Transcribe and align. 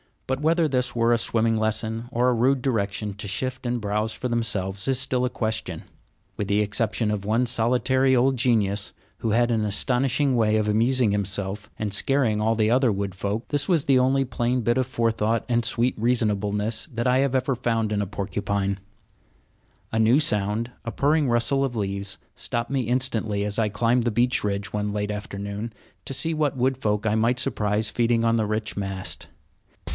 But 0.25 0.41
whether 0.41 0.67
this 0.69 0.95
were 0.95 1.11
a 1.11 1.17
swimming 1.17 1.57
lesson, 1.57 2.07
or 2.09 2.29
a 2.29 2.33
rude 2.33 2.61
direction 2.61 3.13
to 3.15 3.27
shift 3.27 3.65
and 3.67 3.81
browse 3.81 4.13
for 4.13 4.29
themselves, 4.29 4.87
is 4.87 4.97
still 4.97 5.25
a 5.25 5.29
question. 5.29 5.83
With 6.37 6.47
the 6.47 6.61
exception 6.61 7.11
of 7.11 7.23
one 7.25 7.45
solitary 7.45 8.15
old 8.15 8.37
genius, 8.37 8.93
who 9.19 9.31
had 9.31 9.51
an 9.51 9.63
astonishing 9.63 10.35
way 10.37 10.55
of 10.55 10.69
amusing 10.69 11.11
himself 11.11 11.69
and 11.77 11.93
scaring 11.93 12.41
all 12.41 12.55
the 12.55 12.71
other 12.71 12.91
wood 12.91 13.13
folk, 13.13 13.49
this 13.49 13.67
was 13.67 13.85
the 13.85 13.99
only 13.99 14.23
plain 14.25 14.61
bit 14.61 14.77
of 14.77 14.87
fore 14.87 15.11
thought 15.11 15.45
and 15.49 15.65
sweet 15.65 15.95
reasonableness 15.99 16.87
that 16.87 17.05
I 17.05 17.17
have 17.19 17.35
ever 17.35 17.53
found 17.53 17.91
in 17.91 18.01
a 18.01 18.07
porcupine. 18.07 18.79
A 18.79 18.79
LAZY 18.79 18.79
FELLOW'S 18.79 19.87
FUN 19.99 20.01
A 20.01 20.03
new 20.03 20.19
sound, 20.19 20.71
a 20.85 20.91
purring 20.91 21.29
rustle 21.29 21.65
of 21.65 21.75
leaves, 21.75 22.17
stopped 22.35 22.71
me 22.71 22.81
instantly 22.83 23.43
as 23.45 23.59
I 23.59 23.69
climbed 23.69 24.03
the 24.03 24.11
beech 24.11 24.45
ridge, 24.45 24.71
one 24.73 24.93
late 24.93 25.11
afternoon, 25.11 25.73
to 26.05 26.13
see 26.13 26.33
what 26.33 26.57
wood 26.57 26.77
folk 26.77 27.05
I 27.05 27.15
might 27.15 27.37
surprise 27.37 27.89
feeding 27.89 28.23
on 28.23 28.37
the 28.37 28.47
rich 28.47 28.75
mast. 28.77 29.27